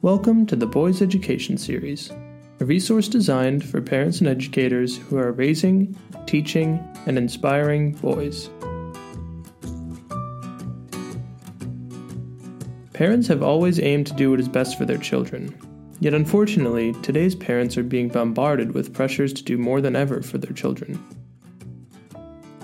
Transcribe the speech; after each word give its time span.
Welcome 0.00 0.46
to 0.46 0.54
the 0.54 0.64
Boys 0.64 1.02
Education 1.02 1.58
Series, 1.58 2.12
a 2.60 2.64
resource 2.64 3.08
designed 3.08 3.68
for 3.68 3.80
parents 3.80 4.20
and 4.20 4.28
educators 4.28 4.96
who 4.96 5.18
are 5.18 5.32
raising, 5.32 5.98
teaching, 6.24 6.78
and 7.06 7.18
inspiring 7.18 7.94
boys. 7.94 8.48
Parents 12.92 13.26
have 13.26 13.42
always 13.42 13.80
aimed 13.80 14.06
to 14.06 14.14
do 14.14 14.30
what 14.30 14.38
is 14.38 14.48
best 14.48 14.78
for 14.78 14.84
their 14.84 14.98
children. 14.98 15.52
Yet 15.98 16.14
unfortunately, 16.14 16.92
today's 17.02 17.34
parents 17.34 17.76
are 17.76 17.82
being 17.82 18.06
bombarded 18.06 18.74
with 18.74 18.94
pressures 18.94 19.32
to 19.32 19.42
do 19.42 19.58
more 19.58 19.80
than 19.80 19.96
ever 19.96 20.22
for 20.22 20.38
their 20.38 20.52
children. 20.52 21.04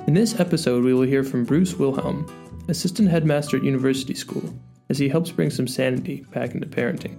In 0.06 0.14
this 0.14 0.38
episode, 0.38 0.84
we 0.84 0.94
will 0.94 1.02
hear 1.02 1.24
from 1.24 1.44
Bruce 1.44 1.74
Wilhelm, 1.74 2.28
assistant 2.68 3.08
headmaster 3.08 3.56
at 3.56 3.64
University 3.64 4.14
School, 4.14 4.54
as 4.88 4.98
he 4.98 5.08
helps 5.08 5.30
bring 5.30 5.50
some 5.50 5.66
sanity 5.66 6.24
back 6.32 6.54
into 6.54 6.66
parenting. 6.66 7.16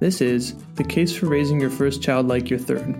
This 0.00 0.20
is 0.20 0.54
The 0.74 0.84
Case 0.84 1.16
for 1.16 1.26
Raising 1.26 1.60
Your 1.60 1.70
First 1.70 2.02
Child 2.02 2.28
Like 2.28 2.50
Your 2.50 2.58
Third. 2.58 2.94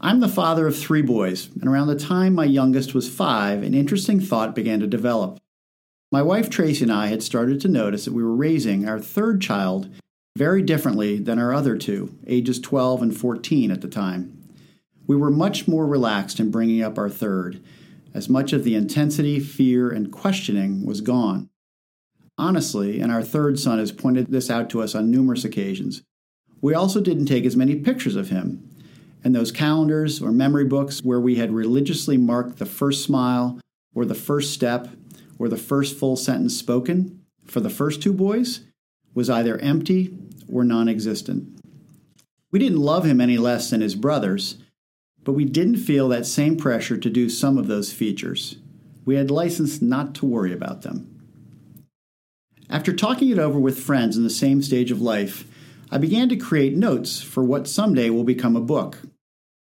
I'm 0.00 0.20
the 0.20 0.28
father 0.28 0.66
of 0.66 0.76
three 0.76 1.02
boys, 1.02 1.50
and 1.60 1.68
around 1.68 1.88
the 1.88 1.94
time 1.94 2.34
my 2.34 2.44
youngest 2.44 2.94
was 2.94 3.08
five, 3.08 3.62
an 3.62 3.74
interesting 3.74 4.20
thought 4.20 4.54
began 4.54 4.80
to 4.80 4.86
develop. 4.86 5.38
My 6.10 6.22
wife 6.22 6.48
Tracy 6.48 6.84
and 6.84 6.92
I 6.92 7.08
had 7.08 7.22
started 7.22 7.60
to 7.60 7.68
notice 7.68 8.06
that 8.06 8.14
we 8.14 8.22
were 8.22 8.34
raising 8.34 8.88
our 8.88 8.98
third 8.98 9.42
child 9.42 9.90
very 10.38 10.62
differently 10.62 11.18
than 11.18 11.36
our 11.36 11.52
other 11.52 11.76
two, 11.76 12.16
ages 12.28 12.60
12 12.60 13.02
and 13.02 13.16
14 13.16 13.72
at 13.72 13.80
the 13.80 13.88
time. 13.88 14.40
We 15.08 15.16
were 15.16 15.32
much 15.32 15.66
more 15.66 15.84
relaxed 15.84 16.38
in 16.38 16.52
bringing 16.52 16.80
up 16.80 16.96
our 16.96 17.10
third, 17.10 17.60
as 18.14 18.28
much 18.28 18.52
of 18.52 18.62
the 18.62 18.76
intensity, 18.76 19.40
fear, 19.40 19.90
and 19.90 20.12
questioning 20.12 20.86
was 20.86 21.00
gone. 21.00 21.50
Honestly, 22.38 23.00
and 23.00 23.10
our 23.10 23.22
third 23.22 23.58
son 23.58 23.80
has 23.80 23.90
pointed 23.90 24.28
this 24.28 24.48
out 24.48 24.70
to 24.70 24.80
us 24.80 24.94
on 24.94 25.10
numerous 25.10 25.44
occasions, 25.44 26.02
we 26.60 26.72
also 26.72 27.00
didn't 27.00 27.26
take 27.26 27.44
as 27.44 27.56
many 27.56 27.74
pictures 27.74 28.14
of 28.14 28.28
him. 28.28 28.64
And 29.24 29.34
those 29.34 29.50
calendars 29.50 30.22
or 30.22 30.30
memory 30.30 30.64
books 30.64 31.02
where 31.02 31.20
we 31.20 31.34
had 31.34 31.50
religiously 31.50 32.16
marked 32.16 32.58
the 32.58 32.66
first 32.66 33.02
smile, 33.02 33.58
or 33.92 34.04
the 34.04 34.14
first 34.14 34.52
step, 34.52 34.86
or 35.36 35.48
the 35.48 35.56
first 35.56 35.98
full 35.98 36.14
sentence 36.14 36.56
spoken 36.56 37.24
for 37.44 37.58
the 37.58 37.70
first 37.70 38.00
two 38.00 38.12
boys 38.12 38.60
was 39.14 39.30
either 39.30 39.58
empty 39.58 40.16
or 40.50 40.64
non 40.64 40.88
existent. 40.88 41.58
We 42.50 42.58
didn't 42.58 42.78
love 42.78 43.04
him 43.04 43.20
any 43.20 43.36
less 43.36 43.70
than 43.70 43.80
his 43.80 43.94
brothers, 43.94 44.58
but 45.22 45.32
we 45.32 45.44
didn't 45.44 45.76
feel 45.76 46.08
that 46.08 46.26
same 46.26 46.56
pressure 46.56 46.96
to 46.96 47.10
do 47.10 47.28
some 47.28 47.58
of 47.58 47.66
those 47.66 47.92
features. 47.92 48.56
We 49.04 49.16
had 49.16 49.30
license 49.30 49.82
not 49.82 50.14
to 50.16 50.26
worry 50.26 50.52
about 50.52 50.82
them. 50.82 51.14
After 52.70 52.92
talking 52.92 53.30
it 53.30 53.38
over 53.38 53.58
with 53.58 53.78
friends 53.78 54.16
in 54.16 54.24
the 54.24 54.30
same 54.30 54.62
stage 54.62 54.90
of 54.90 55.00
life, 55.00 55.46
I 55.90 55.98
began 55.98 56.28
to 56.28 56.36
create 56.36 56.76
notes 56.76 57.22
for 57.22 57.42
what 57.42 57.66
someday 57.66 58.10
will 58.10 58.24
become 58.24 58.56
a 58.56 58.60
book. 58.60 58.98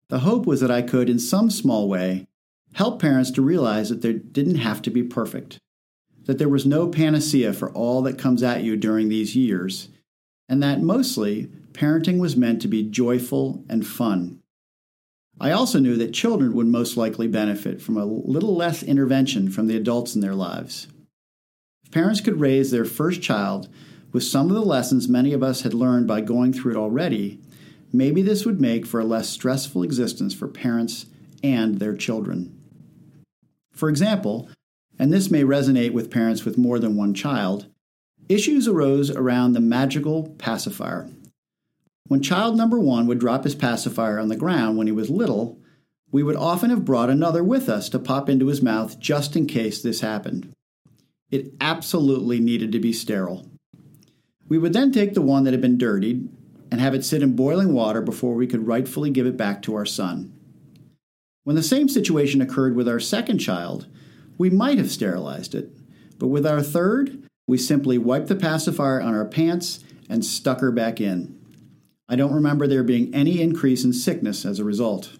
The 0.09 0.19
hope 0.19 0.45
was 0.45 0.61
that 0.61 0.69
I 0.69 0.83
could, 0.83 1.09
in 1.09 1.17
some 1.17 1.49
small 1.49 1.89
way, 1.89 2.27
help 2.73 3.01
parents 3.01 3.31
to 3.31 3.41
realize 3.41 3.89
that 3.89 4.03
they 4.03 4.13
didn't 4.13 4.57
have 4.57 4.81
to 4.83 4.91
be 4.91 5.01
perfect, 5.01 5.57
that 6.25 6.37
there 6.37 6.49
was 6.49 6.65
no 6.65 6.87
panacea 6.87 7.53
for 7.53 7.71
all 7.71 8.01
that 8.03 8.17
comes 8.17 8.43
at 8.43 8.63
you 8.63 8.75
during 8.77 9.09
these 9.09 9.35
years, 9.35 9.89
and 10.47 10.61
that 10.63 10.81
mostly 10.81 11.47
parenting 11.73 12.19
was 12.19 12.35
meant 12.35 12.61
to 12.61 12.67
be 12.67 12.83
joyful 12.83 13.63
and 13.67 13.85
fun. 13.85 14.39
I 15.39 15.51
also 15.51 15.79
knew 15.79 15.97
that 15.97 16.13
children 16.13 16.53
would 16.53 16.67
most 16.67 16.95
likely 16.95 17.27
benefit 17.27 17.81
from 17.81 17.97
a 17.97 18.05
little 18.05 18.55
less 18.55 18.83
intervention 18.83 19.49
from 19.49 19.67
the 19.67 19.75
adults 19.75 20.15
in 20.15 20.21
their 20.21 20.35
lives. 20.35 20.87
If 21.83 21.91
parents 21.91 22.21
could 22.21 22.39
raise 22.39 22.71
their 22.71 22.85
first 22.85 23.21
child 23.21 23.67
with 24.11 24.23
some 24.23 24.49
of 24.49 24.55
the 24.55 24.61
lessons 24.61 25.07
many 25.07 25.33
of 25.33 25.41
us 25.41 25.61
had 25.61 25.73
learned 25.73 26.07
by 26.07 26.21
going 26.21 26.53
through 26.53 26.73
it 26.73 26.77
already, 26.77 27.39
maybe 27.91 28.21
this 28.21 28.45
would 28.45 28.61
make 28.61 28.85
for 28.85 28.99
a 28.99 29.05
less 29.05 29.27
stressful 29.27 29.81
existence 29.83 30.33
for 30.33 30.47
parents 30.47 31.07
and 31.43 31.79
their 31.79 31.95
children. 31.95 32.55
For 33.73 33.89
example, 33.89 34.49
and 34.99 35.11
this 35.11 35.31
may 35.31 35.43
resonate 35.43 35.91
with 35.91 36.11
parents 36.11 36.45
with 36.45 36.57
more 36.57 36.79
than 36.79 36.95
one 36.95 37.13
child, 37.13 37.67
issues 38.29 38.67
arose 38.67 39.09
around 39.11 39.53
the 39.53 39.59
magical 39.59 40.29
pacifier. 40.37 41.09
When 42.07 42.21
child 42.21 42.57
number 42.57 42.79
one 42.79 43.07
would 43.07 43.19
drop 43.19 43.43
his 43.43 43.55
pacifier 43.55 44.19
on 44.19 44.27
the 44.27 44.35
ground 44.35 44.77
when 44.77 44.87
he 44.87 44.93
was 44.93 45.09
little, 45.09 45.59
we 46.11 46.21
would 46.21 46.35
often 46.35 46.69
have 46.69 46.85
brought 46.85 47.09
another 47.09 47.43
with 47.43 47.67
us 47.67 47.89
to 47.89 47.99
pop 47.99 48.29
into 48.29 48.47
his 48.47 48.61
mouth 48.61 48.99
just 48.99 49.35
in 49.35 49.47
case 49.47 49.81
this 49.81 50.01
happened. 50.01 50.53
It 51.31 51.53
absolutely 51.59 52.39
needed 52.39 52.71
to 52.71 52.79
be 52.79 52.93
sterile. 52.93 53.49
We 54.47 54.59
would 54.59 54.73
then 54.73 54.91
take 54.91 55.15
the 55.15 55.21
one 55.21 55.45
that 55.45 55.53
had 55.53 55.61
been 55.61 55.79
dirtied 55.79 56.29
and 56.69 56.79
have 56.79 56.93
it 56.93 57.03
sit 57.03 57.23
in 57.23 57.35
boiling 57.35 57.73
water 57.73 58.01
before 58.01 58.35
we 58.35 58.45
could 58.45 58.67
rightfully 58.67 59.09
give 59.09 59.25
it 59.25 59.37
back 59.37 59.63
to 59.63 59.73
our 59.75 59.85
son. 59.85 60.33
When 61.43 61.55
the 61.55 61.63
same 61.63 61.89
situation 61.89 62.41
occurred 62.41 62.75
with 62.75 62.87
our 62.87 62.99
second 62.99 63.39
child, 63.39 63.87
we 64.37 64.49
might 64.49 64.77
have 64.77 64.91
sterilized 64.91 65.55
it, 65.55 65.69
but 66.19 66.27
with 66.27 66.45
our 66.45 66.61
third, 66.61 67.23
we 67.47 67.57
simply 67.57 67.97
wiped 67.97 68.27
the 68.27 68.35
pacifier 68.35 69.01
on 69.01 69.13
our 69.13 69.25
pants 69.25 69.83
and 70.09 70.23
stuck 70.23 70.59
her 70.59 70.71
back 70.71 71.01
in. 71.01 71.39
I 72.07 72.15
don't 72.15 72.33
remember 72.33 72.67
there 72.67 72.83
being 72.83 73.13
any 73.13 73.41
increase 73.41 73.83
in 73.83 73.93
sickness 73.93 74.45
as 74.45 74.59
a 74.59 74.63
result. 74.63 75.17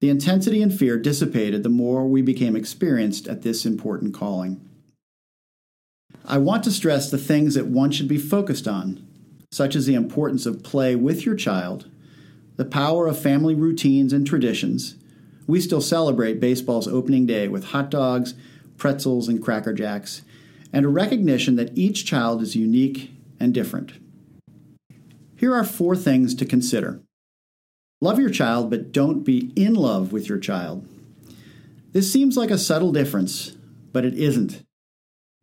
The 0.00 0.10
intensity 0.10 0.62
and 0.62 0.72
fear 0.72 0.96
dissipated 0.96 1.62
the 1.62 1.68
more 1.68 2.06
we 2.06 2.22
became 2.22 2.54
experienced 2.54 3.26
at 3.26 3.42
this 3.42 3.66
important 3.66 4.14
calling. 4.14 4.60
I 6.24 6.38
want 6.38 6.62
to 6.64 6.70
stress 6.70 7.10
the 7.10 7.18
things 7.18 7.54
that 7.54 7.66
one 7.66 7.90
should 7.90 8.06
be 8.06 8.18
focused 8.18 8.68
on, 8.68 9.04
such 9.50 9.74
as 9.74 9.86
the 9.86 9.94
importance 9.94 10.46
of 10.46 10.62
play 10.62 10.94
with 10.94 11.24
your 11.24 11.34
child, 11.34 11.90
the 12.56 12.64
power 12.64 13.06
of 13.06 13.18
family 13.18 13.54
routines 13.54 14.12
and 14.12 14.26
traditions. 14.26 14.96
We 15.48 15.62
still 15.62 15.80
celebrate 15.80 16.40
baseball's 16.40 16.86
opening 16.86 17.24
day 17.24 17.48
with 17.48 17.64
hot 17.64 17.90
dogs, 17.90 18.34
pretzels, 18.76 19.28
and 19.28 19.42
Cracker 19.42 19.72
Jacks, 19.72 20.20
and 20.74 20.84
a 20.84 20.90
recognition 20.90 21.56
that 21.56 21.76
each 21.76 22.04
child 22.04 22.42
is 22.42 22.54
unique 22.54 23.10
and 23.40 23.54
different. 23.54 23.94
Here 25.36 25.54
are 25.54 25.64
four 25.64 25.96
things 25.96 26.34
to 26.34 26.44
consider. 26.44 27.00
Love 28.02 28.18
your 28.18 28.28
child, 28.28 28.68
but 28.68 28.92
don't 28.92 29.24
be 29.24 29.50
in 29.56 29.72
love 29.72 30.12
with 30.12 30.28
your 30.28 30.38
child. 30.38 30.86
This 31.92 32.12
seems 32.12 32.36
like 32.36 32.50
a 32.50 32.58
subtle 32.58 32.92
difference, 32.92 33.56
but 33.90 34.04
it 34.04 34.14
isn't. 34.14 34.62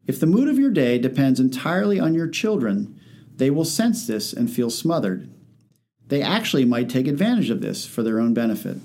If 0.05 0.19
the 0.19 0.27
mood 0.27 0.47
of 0.47 0.59
your 0.59 0.69
day 0.69 0.99
depends 0.99 1.39
entirely 1.39 1.99
on 1.99 2.13
your 2.13 2.27
children, 2.27 2.99
they 3.37 3.49
will 3.49 3.65
sense 3.65 4.05
this 4.05 4.33
and 4.33 4.51
feel 4.51 4.69
smothered. 4.69 5.27
They 6.07 6.21
actually 6.21 6.63
might 6.63 6.89
take 6.89 7.07
advantage 7.07 7.49
of 7.49 7.61
this 7.61 7.87
for 7.87 8.03
their 8.03 8.19
own 8.19 8.35
benefit. 8.35 8.77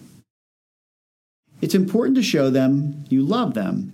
It's 1.61 1.75
important 1.75 2.17
to 2.17 2.23
show 2.23 2.51
them 2.51 3.05
you 3.09 3.23
love 3.23 3.55
them, 3.55 3.93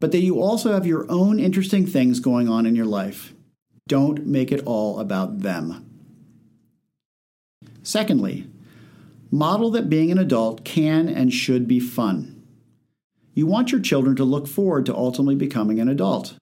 but 0.00 0.12
that 0.12 0.22
you 0.22 0.40
also 0.40 0.72
have 0.72 0.86
your 0.86 1.10
own 1.10 1.38
interesting 1.38 1.86
things 1.86 2.20
going 2.20 2.48
on 2.48 2.66
in 2.66 2.76
your 2.76 2.86
life. 2.86 3.32
Don't 3.88 4.26
make 4.26 4.52
it 4.52 4.62
all 4.64 5.00
about 5.00 5.40
them. 5.40 5.88
Secondly, 7.82 8.46
model 9.30 9.70
that 9.72 9.90
being 9.90 10.12
an 10.12 10.18
adult 10.18 10.64
can 10.64 11.08
and 11.08 11.32
should 11.32 11.66
be 11.66 11.80
fun. 11.80 12.42
You 13.34 13.46
want 13.46 13.72
your 13.72 13.80
children 13.80 14.14
to 14.16 14.24
look 14.24 14.46
forward 14.46 14.86
to 14.86 14.94
ultimately 14.94 15.34
becoming 15.34 15.80
an 15.80 15.88
adult. 15.88 16.34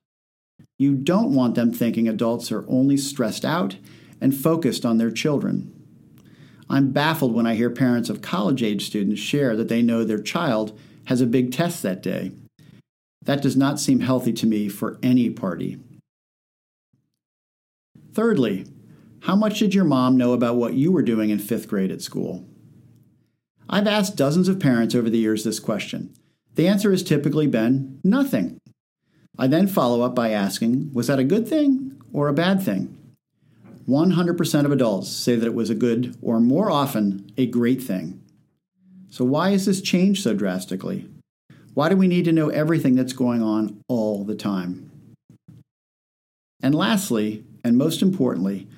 You 0.79 0.95
don't 0.95 1.35
want 1.35 1.55
them 1.55 1.73
thinking 1.73 2.09
adults 2.09 2.51
are 2.51 2.65
only 2.69 2.97
stressed 2.97 3.45
out 3.45 3.77
and 4.21 4.35
focused 4.35 4.85
on 4.85 4.99
their 4.99 5.11
children. 5.11 5.80
I'm 6.71 6.93
baffled 6.93 7.35
when 7.35 7.49
I 7.49 7.57
hear 7.57 7.69
parents 7.69 8.09
of 8.09 8.23
college 8.23 8.63
age 8.63 8.87
students 8.87 9.21
share 9.21 9.57
that 9.57 9.69
they 9.69 9.83
know 9.83 10.05
their 10.05 10.23
child 10.23 10.79
has 11.07 11.21
a 11.21 11.27
big 11.27 11.53
test 11.53 11.83
that 11.83 12.01
day. 12.01 12.31
That 13.23 13.43
does 13.43 13.57
not 13.57 13.81
seem 13.81 14.01
healthy 14.01 14.33
to 14.35 14.47
me 14.47 14.69
for 14.69 14.97
any 15.03 15.31
party. 15.31 15.81
Thirdly, 18.13 18.67
how 19.23 19.35
much 19.35 19.59
did 19.59 19.75
your 19.75 19.85
mom 19.85 20.17
know 20.17 20.33
about 20.33 20.57
what 20.57 20.75
you 20.75 20.93
were 20.93 21.03
doing 21.03 21.31
in 21.31 21.41
fifth 21.41 21.67
grade 21.69 21.91
at 21.91 22.03
school? 22.03 22.47
I've 23.69 23.89
asked 23.89 24.17
dozens 24.17 24.49
of 24.49 24.61
parents 24.61 24.95
over 24.95 25.11
the 25.11 25.19
years 25.19 25.43
this 25.43 25.59
question. 25.59 26.15
The 26.55 26.69
answer 26.69 26.93
has 26.93 27.03
typically 27.03 27.49
been 27.49 28.01
nothing. 28.05 28.59
I 29.37 29.49
then 29.49 29.67
follow 29.67 30.03
up 30.03 30.15
by 30.15 30.31
asking, 30.31 30.93
was 30.93 31.09
that 31.09 31.19
a 31.19 31.25
good 31.25 31.49
thing 31.49 32.01
or 32.13 32.29
a 32.29 32.33
bad 32.33 32.63
thing? 32.63 32.97
100% 33.91 34.65
of 34.65 34.71
adults 34.71 35.11
say 35.11 35.35
that 35.35 35.47
it 35.47 35.55
was 35.55 35.69
a 35.69 35.75
good, 35.75 36.17
or 36.23 36.39
more 36.39 36.71
often, 36.71 37.33
a 37.37 37.47
great 37.47 37.83
thing. 37.83 38.23
So, 39.11 39.25
why 39.25 39.51
has 39.51 39.67
this 39.67 39.81
changed 39.81 40.23
so 40.23 40.33
drastically? 40.33 41.09
Why 41.75 41.89
do 41.89 41.97
we 41.97 42.07
need 42.07 42.25
to 42.27 42.33
know 42.33 42.51
everything 42.51 42.95
that's 42.95 43.13
going 43.13 43.43
on 43.43 43.83
all 43.89 44.23
the 44.25 44.37
time? 44.37 44.93
And 46.63 46.73
lastly, 46.73 47.45
and 47.65 47.77
most 47.77 48.01
importantly, 48.01 48.69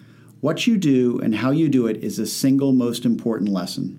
what 0.41 0.67
you 0.67 0.79
do 0.79 1.21
and 1.21 1.37
how 1.37 1.51
you 1.51 1.69
do 1.69 1.87
it 1.87 2.03
is 2.03 2.17
the 2.17 2.27
single 2.27 2.73
most 2.73 3.05
important 3.05 3.51
lesson. 3.51 3.99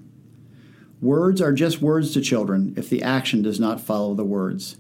Words 1.00 1.42
are 1.42 1.54
just 1.54 1.82
words 1.82 2.14
to 2.14 2.22
children 2.22 2.74
if 2.76 2.90
the 2.90 3.04
action 3.04 3.44
does 3.44 3.60
not 3.60 3.80
follow 3.80 4.16
the 4.16 4.26
words. 4.26 4.78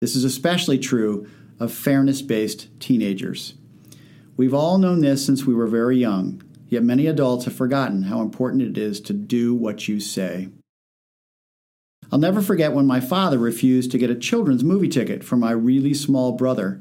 This 0.00 0.16
is 0.16 0.24
especially 0.24 0.78
true 0.78 1.28
of 1.60 1.72
fairness 1.72 2.22
based 2.22 2.68
teenagers. 2.80 3.54
We've 4.36 4.54
all 4.54 4.78
known 4.78 5.00
this 5.00 5.24
since 5.24 5.44
we 5.44 5.54
were 5.54 5.66
very 5.66 5.96
young, 5.96 6.42
yet 6.68 6.82
many 6.82 7.06
adults 7.06 7.44
have 7.44 7.54
forgotten 7.54 8.04
how 8.04 8.20
important 8.20 8.62
it 8.62 8.76
is 8.76 9.00
to 9.02 9.12
do 9.12 9.54
what 9.54 9.86
you 9.86 10.00
say. 10.00 10.48
I'll 12.10 12.18
never 12.18 12.42
forget 12.42 12.72
when 12.72 12.86
my 12.86 13.00
father 13.00 13.38
refused 13.38 13.90
to 13.92 13.98
get 13.98 14.10
a 14.10 14.14
children's 14.14 14.64
movie 14.64 14.88
ticket 14.88 15.24
for 15.24 15.36
my 15.36 15.52
really 15.52 15.94
small 15.94 16.32
brother 16.32 16.80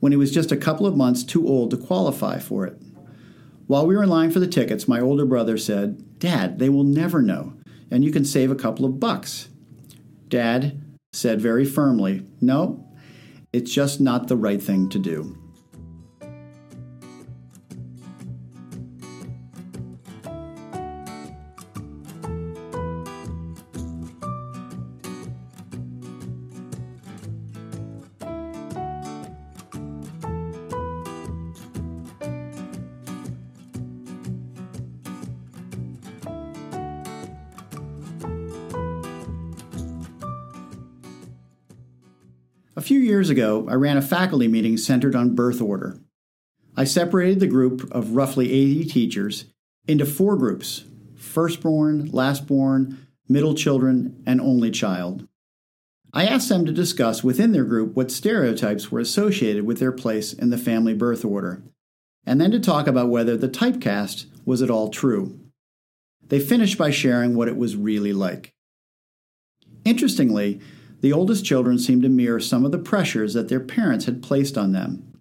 when 0.00 0.12
he 0.12 0.18
was 0.18 0.32
just 0.32 0.52
a 0.52 0.56
couple 0.56 0.86
of 0.86 0.96
months 0.96 1.24
too 1.24 1.46
old 1.46 1.70
to 1.70 1.76
qualify 1.76 2.38
for 2.38 2.66
it. 2.66 2.80
While 3.66 3.86
we 3.86 3.96
were 3.96 4.02
in 4.02 4.08
line 4.08 4.30
for 4.30 4.40
the 4.40 4.46
tickets, 4.46 4.88
my 4.88 5.00
older 5.00 5.24
brother 5.24 5.56
said, 5.56 6.18
Dad, 6.18 6.58
they 6.58 6.68
will 6.68 6.84
never 6.84 7.22
know, 7.22 7.54
and 7.90 8.04
you 8.04 8.10
can 8.10 8.24
save 8.24 8.50
a 8.50 8.56
couple 8.56 8.84
of 8.84 9.00
bucks. 9.00 9.48
Dad 10.28 10.80
said 11.12 11.40
very 11.40 11.64
firmly, 11.64 12.26
No, 12.40 12.88
it's 13.52 13.72
just 13.72 14.00
not 14.00 14.28
the 14.28 14.36
right 14.36 14.62
thing 14.62 14.88
to 14.88 14.98
do. 14.98 15.41
A 42.82 42.84
few 42.84 42.98
years 42.98 43.30
ago, 43.30 43.64
I 43.70 43.74
ran 43.74 43.96
a 43.96 44.02
faculty 44.02 44.48
meeting 44.48 44.76
centered 44.76 45.14
on 45.14 45.36
birth 45.36 45.62
order. 45.62 46.00
I 46.76 46.82
separated 46.82 47.38
the 47.38 47.46
group 47.46 47.88
of 47.92 48.16
roughly 48.16 48.50
80 48.50 48.86
teachers 48.86 49.44
into 49.86 50.04
four 50.04 50.34
groups 50.34 50.82
firstborn, 51.14 52.10
lastborn, 52.10 52.96
middle 53.28 53.54
children, 53.54 54.20
and 54.26 54.40
only 54.40 54.72
child. 54.72 55.28
I 56.12 56.26
asked 56.26 56.48
them 56.48 56.66
to 56.66 56.72
discuss 56.72 57.22
within 57.22 57.52
their 57.52 57.62
group 57.62 57.94
what 57.94 58.10
stereotypes 58.10 58.90
were 58.90 58.98
associated 58.98 59.64
with 59.64 59.78
their 59.78 59.92
place 59.92 60.32
in 60.32 60.50
the 60.50 60.58
family 60.58 60.92
birth 60.92 61.24
order, 61.24 61.62
and 62.26 62.40
then 62.40 62.50
to 62.50 62.58
talk 62.58 62.88
about 62.88 63.10
whether 63.10 63.36
the 63.36 63.48
typecast 63.48 64.26
was 64.44 64.60
at 64.60 64.70
all 64.70 64.88
true. 64.88 65.38
They 66.20 66.40
finished 66.40 66.78
by 66.78 66.90
sharing 66.90 67.36
what 67.36 67.46
it 67.46 67.56
was 67.56 67.76
really 67.76 68.12
like. 68.12 68.52
Interestingly, 69.84 70.60
the 71.02 71.12
oldest 71.12 71.44
children 71.44 71.78
seemed 71.78 72.02
to 72.02 72.08
mirror 72.08 72.40
some 72.40 72.64
of 72.64 72.72
the 72.72 72.78
pressures 72.78 73.34
that 73.34 73.48
their 73.48 73.60
parents 73.60 74.06
had 74.06 74.22
placed 74.22 74.56
on 74.56 74.72
them. 74.72 75.20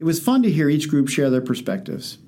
It 0.00 0.04
was 0.04 0.20
fun 0.20 0.42
to 0.42 0.50
hear 0.50 0.68
each 0.68 0.90
group 0.90 1.08
share 1.08 1.30
their 1.30 1.40
perspectives. 1.40 2.18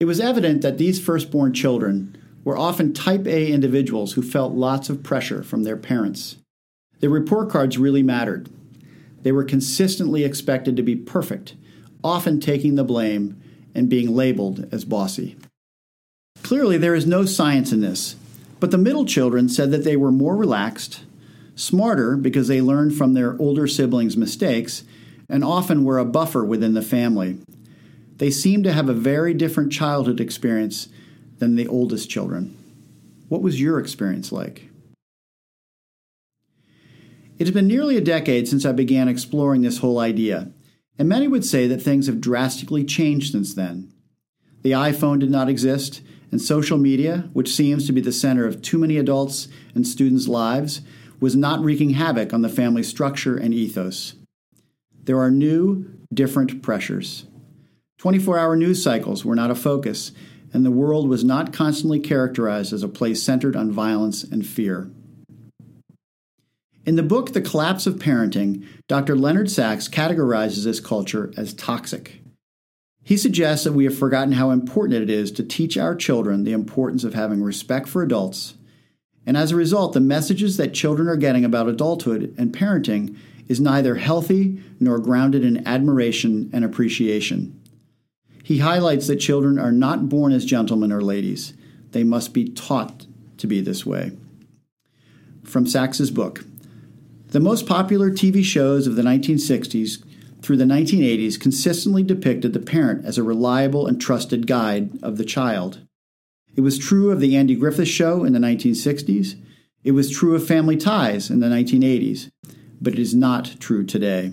It 0.00 0.06
was 0.06 0.18
evident 0.18 0.62
that 0.62 0.78
these 0.78 0.98
firstborn 0.98 1.52
children 1.52 2.16
were 2.42 2.58
often 2.58 2.92
type 2.92 3.26
A 3.26 3.52
individuals 3.52 4.14
who 4.14 4.22
felt 4.22 4.54
lots 4.54 4.88
of 4.88 5.02
pressure 5.02 5.42
from 5.42 5.62
their 5.62 5.76
parents. 5.76 6.38
Their 7.00 7.10
report 7.10 7.50
cards 7.50 7.78
really 7.78 8.02
mattered. 8.02 8.48
They 9.22 9.30
were 9.30 9.44
consistently 9.44 10.24
expected 10.24 10.74
to 10.76 10.82
be 10.82 10.96
perfect, 10.96 11.54
often 12.02 12.40
taking 12.40 12.74
the 12.74 12.82
blame 12.82 13.40
and 13.74 13.88
being 13.88 14.16
labeled 14.16 14.68
as 14.72 14.84
bossy. 14.84 15.36
Clearly, 16.42 16.78
there 16.78 16.94
is 16.94 17.06
no 17.06 17.24
science 17.24 17.72
in 17.72 17.80
this, 17.80 18.16
but 18.58 18.70
the 18.70 18.78
middle 18.78 19.04
children 19.04 19.48
said 19.48 19.70
that 19.70 19.84
they 19.84 19.96
were 19.96 20.10
more 20.10 20.36
relaxed, 20.36 21.02
smarter 21.54 22.16
because 22.16 22.48
they 22.48 22.60
learned 22.60 22.94
from 22.94 23.14
their 23.14 23.38
older 23.40 23.66
siblings' 23.66 24.16
mistakes, 24.16 24.84
and 25.28 25.44
often 25.44 25.84
were 25.84 25.98
a 25.98 26.04
buffer 26.04 26.44
within 26.44 26.74
the 26.74 26.82
family. 26.82 27.38
They 28.16 28.30
seemed 28.30 28.64
to 28.64 28.72
have 28.72 28.88
a 28.88 28.94
very 28.94 29.34
different 29.34 29.72
childhood 29.72 30.20
experience 30.20 30.88
than 31.38 31.56
the 31.56 31.66
oldest 31.66 32.08
children. 32.10 32.56
What 33.28 33.42
was 33.42 33.60
your 33.60 33.78
experience 33.78 34.30
like? 34.30 34.68
It 37.38 37.46
has 37.46 37.50
been 37.50 37.66
nearly 37.66 37.96
a 37.96 38.02
decade 38.02 38.46
since 38.46 38.64
I 38.64 38.72
began 38.72 39.08
exploring 39.08 39.62
this 39.62 39.78
whole 39.78 39.98
idea, 39.98 40.52
and 40.98 41.08
many 41.08 41.26
would 41.26 41.44
say 41.44 41.66
that 41.66 41.82
things 41.82 42.06
have 42.06 42.20
drastically 42.20 42.84
changed 42.84 43.32
since 43.32 43.54
then. 43.54 43.92
The 44.62 44.72
iPhone 44.72 45.18
did 45.18 45.30
not 45.30 45.48
exist, 45.48 46.02
and 46.30 46.40
social 46.40 46.78
media, 46.78 47.28
which 47.32 47.52
seems 47.52 47.86
to 47.86 47.92
be 47.92 48.00
the 48.00 48.12
center 48.12 48.46
of 48.46 48.62
too 48.62 48.78
many 48.78 48.96
adults 48.96 49.48
and 49.74 49.86
students' 49.86 50.28
lives, 50.28 50.82
was 51.22 51.36
not 51.36 51.60
wreaking 51.60 51.90
havoc 51.90 52.34
on 52.34 52.42
the 52.42 52.48
family 52.48 52.82
structure 52.82 53.36
and 53.36 53.54
ethos. 53.54 54.14
There 55.04 55.20
are 55.20 55.30
new, 55.30 55.88
different 56.12 56.62
pressures. 56.62 57.26
24 57.98 58.40
hour 58.40 58.56
news 58.56 58.82
cycles 58.82 59.24
were 59.24 59.36
not 59.36 59.52
a 59.52 59.54
focus, 59.54 60.10
and 60.52 60.66
the 60.66 60.72
world 60.72 61.08
was 61.08 61.22
not 61.22 61.52
constantly 61.52 62.00
characterized 62.00 62.72
as 62.72 62.82
a 62.82 62.88
place 62.88 63.22
centered 63.22 63.54
on 63.54 63.70
violence 63.70 64.24
and 64.24 64.44
fear. 64.44 64.90
In 66.84 66.96
the 66.96 67.04
book 67.04 67.32
The 67.32 67.40
Collapse 67.40 67.86
of 67.86 68.00
Parenting, 68.00 68.66
Dr. 68.88 69.14
Leonard 69.14 69.48
Sax 69.48 69.88
categorizes 69.88 70.64
this 70.64 70.80
culture 70.80 71.32
as 71.36 71.54
toxic. 71.54 72.20
He 73.04 73.16
suggests 73.16 73.62
that 73.62 73.74
we 73.74 73.84
have 73.84 73.96
forgotten 73.96 74.32
how 74.32 74.50
important 74.50 75.00
it 75.00 75.08
is 75.08 75.30
to 75.32 75.44
teach 75.44 75.78
our 75.78 75.94
children 75.94 76.42
the 76.42 76.52
importance 76.52 77.04
of 77.04 77.14
having 77.14 77.44
respect 77.44 77.88
for 77.88 78.02
adults 78.02 78.54
and 79.26 79.36
as 79.36 79.52
a 79.52 79.56
result, 79.56 79.92
the 79.92 80.00
messages 80.00 80.56
that 80.56 80.74
children 80.74 81.08
are 81.08 81.16
getting 81.16 81.44
about 81.44 81.68
adulthood 81.68 82.34
and 82.36 82.52
parenting 82.52 83.16
is 83.48 83.60
neither 83.60 83.96
healthy 83.96 84.60
nor 84.80 84.98
grounded 84.98 85.44
in 85.44 85.66
admiration 85.66 86.50
and 86.52 86.64
appreciation. 86.64 87.58
He 88.42 88.58
highlights 88.58 89.06
that 89.06 89.16
children 89.16 89.58
are 89.58 89.72
not 89.72 90.08
born 90.08 90.32
as 90.32 90.44
gentlemen 90.44 90.92
or 90.92 91.00
ladies, 91.00 91.54
they 91.92 92.02
must 92.02 92.32
be 92.32 92.48
taught 92.48 93.06
to 93.38 93.46
be 93.46 93.60
this 93.60 93.86
way. 93.86 94.12
From 95.44 95.66
Sax's 95.66 96.10
book 96.10 96.44
The 97.28 97.40
most 97.40 97.66
popular 97.66 98.10
TV 98.10 98.42
shows 98.42 98.86
of 98.86 98.96
the 98.96 99.02
1960s 99.02 100.04
through 100.42 100.56
the 100.56 100.64
1980s 100.64 101.38
consistently 101.38 102.02
depicted 102.02 102.52
the 102.52 102.60
parent 102.60 103.04
as 103.04 103.16
a 103.16 103.22
reliable 103.22 103.86
and 103.86 104.00
trusted 104.00 104.48
guide 104.48 104.98
of 105.02 105.16
the 105.16 105.24
child. 105.24 105.80
It 106.54 106.60
was 106.60 106.78
true 106.78 107.10
of 107.10 107.20
The 107.20 107.34
Andy 107.36 107.54
Griffith 107.54 107.88
Show 107.88 108.24
in 108.24 108.34
the 108.34 108.38
1960s. 108.38 109.36
It 109.84 109.92
was 109.92 110.10
true 110.10 110.34
of 110.34 110.46
Family 110.46 110.76
Ties 110.76 111.30
in 111.30 111.40
the 111.40 111.46
1980s. 111.46 112.30
But 112.80 112.92
it 112.92 112.98
is 112.98 113.14
not 113.14 113.56
true 113.58 113.84
today. 113.84 114.32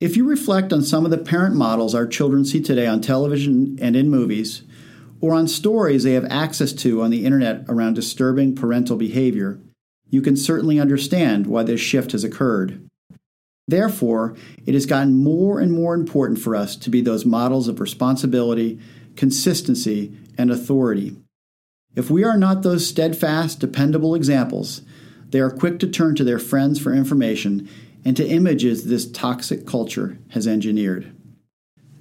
If 0.00 0.16
you 0.16 0.28
reflect 0.28 0.72
on 0.72 0.82
some 0.82 1.04
of 1.04 1.10
the 1.10 1.18
parent 1.18 1.56
models 1.56 1.94
our 1.94 2.06
children 2.06 2.44
see 2.44 2.60
today 2.60 2.86
on 2.86 3.00
television 3.00 3.78
and 3.80 3.96
in 3.96 4.10
movies, 4.10 4.62
or 5.20 5.34
on 5.34 5.48
stories 5.48 6.04
they 6.04 6.12
have 6.12 6.26
access 6.26 6.72
to 6.74 7.02
on 7.02 7.10
the 7.10 7.24
internet 7.24 7.64
around 7.68 7.94
disturbing 7.94 8.54
parental 8.54 8.96
behavior, 8.96 9.58
you 10.10 10.20
can 10.20 10.36
certainly 10.36 10.78
understand 10.78 11.46
why 11.46 11.62
this 11.62 11.80
shift 11.80 12.12
has 12.12 12.22
occurred. 12.22 12.86
Therefore, 13.66 14.36
it 14.64 14.74
has 14.74 14.86
gotten 14.86 15.22
more 15.22 15.58
and 15.58 15.72
more 15.72 15.94
important 15.94 16.38
for 16.38 16.54
us 16.54 16.76
to 16.76 16.90
be 16.90 17.00
those 17.00 17.24
models 17.24 17.66
of 17.66 17.80
responsibility 17.80 18.78
consistency, 19.18 20.16
and 20.38 20.50
authority. 20.50 21.16
If 21.96 22.08
we 22.08 22.22
are 22.22 22.38
not 22.38 22.62
those 22.62 22.86
steadfast, 22.86 23.58
dependable 23.58 24.14
examples, 24.14 24.82
they 25.30 25.40
are 25.40 25.50
quick 25.50 25.80
to 25.80 25.88
turn 25.88 26.14
to 26.14 26.24
their 26.24 26.38
friends 26.38 26.78
for 26.78 26.94
information 26.94 27.68
and 28.04 28.16
to 28.16 28.26
images 28.26 28.84
this 28.84 29.10
toxic 29.10 29.66
culture 29.66 30.18
has 30.30 30.46
engineered. 30.46 31.12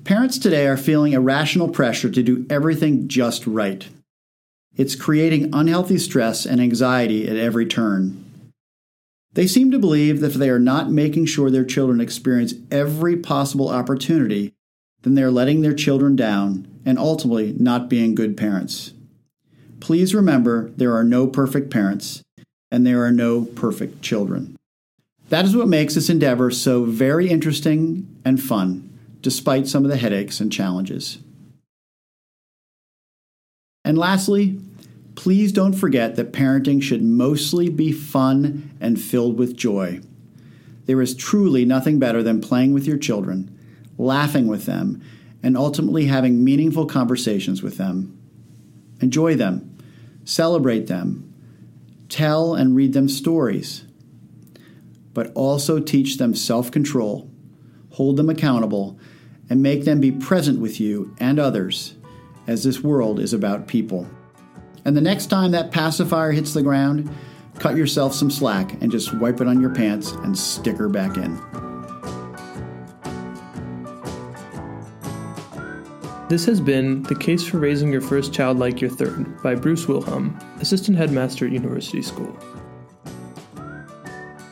Parents 0.04 0.38
today 0.38 0.68
are 0.68 0.78
feeling 0.78 1.14
irrational 1.14 1.68
pressure 1.68 2.12
to 2.12 2.22
do 2.22 2.46
everything 2.52 3.08
just 3.08 3.48
right. 3.48 3.90
It's 4.76 4.96
creating 4.96 5.50
unhealthy 5.54 5.98
stress 5.98 6.46
and 6.46 6.62
anxiety 6.62 7.28
at 7.28 7.36
every 7.36 7.66
turn. 7.66 8.24
They 9.34 9.48
seem 9.48 9.72
to 9.72 9.80
believe 9.80 10.22
that 10.22 10.28
if 10.28 10.34
they 10.36 10.52
are 10.52 10.60
not 10.60 10.92
making 10.92 11.26
sure 11.26 11.50
their 11.50 11.66
children 11.66 12.00
experience 12.00 12.54
every 12.70 13.18
possible 13.18 13.70
opportunity, 13.70 14.54
then 15.08 15.16
they're 15.16 15.32
letting 15.32 15.62
their 15.62 15.74
children 15.74 16.18
down 16.18 16.68
and 16.86 17.00
ultimately 17.00 17.56
not 17.58 17.90
being 17.90 18.14
good 18.14 18.36
parents. 18.36 18.92
Please 19.80 20.14
remember 20.14 20.70
there 20.72 20.94
are 20.94 21.04
no 21.04 21.28
perfect 21.28 21.72
parents 21.72 22.22
and 22.70 22.86
there 22.86 23.06
are 23.06 23.12
no 23.12 23.46
perfect 23.46 24.02
children. 24.02 24.58
That 25.30 25.46
is 25.46 25.56
what 25.56 25.70
makes 25.70 25.96
this 25.96 26.10
endeavor 26.10 26.52
so 26.52 26.84
very 26.84 27.30
interesting 27.30 28.08
and 28.26 28.42
fun, 28.42 28.90
despite 29.22 29.68
some 29.68 29.86
of 29.86 29.92
the 29.92 29.98
headaches 29.98 30.42
and 30.42 30.52
challenges. 30.52 31.20
And 33.86 33.98
lastly, 33.98 34.60
please 35.16 35.54
don't 35.54 35.74
forget 35.74 36.18
that 36.18 36.34
parenting 36.34 36.84
should 36.84 37.02
mostly 37.02 37.70
be 37.70 37.94
fun 37.94 38.72
and 38.82 39.00
filled 39.00 39.38
with 39.38 39.56
joy. 39.56 40.02
There 40.86 41.02
is 41.02 41.16
truly 41.16 41.64
nothing 41.64 41.98
better 41.98 42.22
than 42.22 42.42
playing 42.42 42.74
with 42.74 42.86
your 42.86 42.98
children, 42.98 43.57
laughing 43.98 44.48
with 44.48 44.66
them, 44.66 45.02
and 45.44 45.58
ultimately 45.58 46.06
having 46.06 46.44
meaningful 46.44 46.86
conversations 46.86 47.62
with 47.64 47.78
them. 47.78 48.18
Enjoy 49.02 49.36
them. 49.36 49.78
celebrate 50.26 50.88
them, 50.88 51.34
tell 52.10 52.54
and 52.54 52.76
read 52.76 52.92
them 52.92 53.08
stories, 53.08 53.86
but 55.14 55.32
also 55.34 55.80
teach 55.80 56.18
them 56.18 56.36
self 56.36 56.70
control, 56.70 57.30
hold 57.92 58.18
them 58.18 58.30
accountable, 58.30 59.00
and 59.50 59.64
make 59.64 59.86
them 59.86 60.02
be 60.02 60.12
present 60.12 60.60
with 60.60 60.80
you 60.80 61.16
and 61.20 61.40
others, 61.40 61.96
as 62.46 62.64
this 62.64 62.82
world 62.82 63.20
is 63.20 63.34
about 63.34 63.68
people. 63.68 64.06
And 64.84 64.96
the 64.96 65.02
next 65.02 65.28
time 65.28 65.52
that 65.52 65.72
pacifier 65.72 66.32
hits 66.32 66.54
the 66.54 66.62
ground, 66.62 67.10
cut 67.60 67.76
yourself 67.76 68.14
some 68.14 68.30
slack 68.30 68.74
and 68.82 68.92
just 68.92 69.14
wipe 69.14 69.42
it 69.42 69.48
on 69.48 69.62
your 69.62 69.74
pants 69.74 70.12
and 70.12 70.38
stick 70.38 70.78
her 70.78 70.90
back 70.90 71.18
in. 71.18 71.67
This 76.30 76.46
has 76.48 76.60
been 76.60 77.04
The 77.04 77.16
Case 77.16 77.48
for 77.48 77.58
Raising 77.58 77.90
Your 77.90 78.02
First 78.02 78.34
Child 78.34 78.60
Like 78.60 78.82
Your 78.82 78.90
Third 78.90 79.42
by 79.42 79.56
Bruce 79.56 79.88
Wilhelm, 79.88 80.38
Assistant 80.60 80.98
Headmaster 80.98 81.46
at 81.46 81.54
University 81.54 82.02
School. 82.02 82.38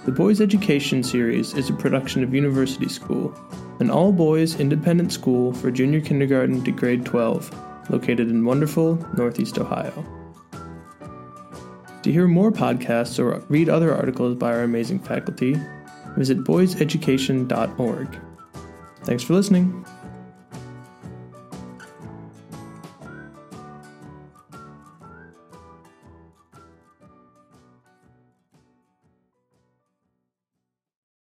The 0.06 0.12
Boys 0.14 0.40
Education 0.40 1.04
series 1.04 1.54
is 1.54 1.70
a 1.70 1.74
production 1.74 2.24
of 2.24 2.34
University 2.34 2.88
School, 2.88 3.38
an 3.82 3.90
all 3.90 4.14
boys 4.14 4.58
independent 4.58 5.12
school 5.12 5.52
for 5.52 5.70
junior 5.70 6.00
kindergarten 6.00 6.64
to 6.64 6.72
grade 6.72 7.06
12, 7.06 7.90
located 7.90 8.30
in 8.30 8.46
wonderful 8.46 8.96
Northeast 9.18 9.58
Ohio. 9.58 10.06
To 12.04 12.10
hear 12.10 12.26
more 12.26 12.54
podcasts 12.54 13.20
or 13.20 13.44
read 13.50 13.68
other 13.68 13.94
articles 13.94 14.38
by 14.38 14.54
our 14.54 14.64
amazing 14.64 15.00
faculty, 15.00 15.60
visit 16.16 16.42
boyseducation.org. 16.46 18.20
Thanks 19.04 19.24
for 19.24 19.34
listening. 19.34 19.86